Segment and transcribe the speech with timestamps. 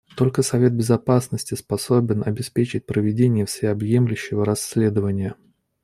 [0.17, 5.35] Только Совет Безопасности способен обеспечить проведение всеобъемлющего расследования.